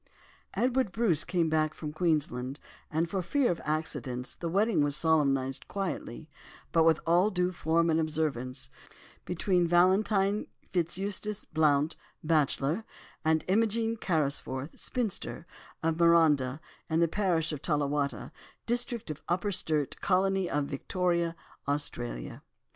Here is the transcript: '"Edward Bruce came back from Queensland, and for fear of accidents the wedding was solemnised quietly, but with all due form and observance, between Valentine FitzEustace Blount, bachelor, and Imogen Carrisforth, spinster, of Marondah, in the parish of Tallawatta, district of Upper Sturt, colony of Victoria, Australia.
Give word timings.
'"Edward 0.55 0.91
Bruce 0.91 1.23
came 1.23 1.47
back 1.47 1.75
from 1.75 1.93
Queensland, 1.93 2.59
and 2.89 3.07
for 3.07 3.21
fear 3.21 3.51
of 3.51 3.61
accidents 3.63 4.33
the 4.33 4.49
wedding 4.49 4.81
was 4.81 4.95
solemnised 4.95 5.67
quietly, 5.67 6.27
but 6.71 6.85
with 6.85 6.99
all 7.05 7.29
due 7.29 7.51
form 7.51 7.87
and 7.91 7.99
observance, 7.99 8.71
between 9.25 9.67
Valentine 9.67 10.47
FitzEustace 10.73 11.45
Blount, 11.45 11.97
bachelor, 12.23 12.83
and 13.23 13.45
Imogen 13.47 13.95
Carrisforth, 13.95 14.79
spinster, 14.79 15.45
of 15.83 15.97
Marondah, 15.99 16.59
in 16.89 16.99
the 16.99 17.07
parish 17.07 17.51
of 17.51 17.61
Tallawatta, 17.61 18.31
district 18.65 19.11
of 19.11 19.21
Upper 19.29 19.51
Sturt, 19.51 20.01
colony 20.01 20.49
of 20.49 20.65
Victoria, 20.65 21.35
Australia. 21.67 22.41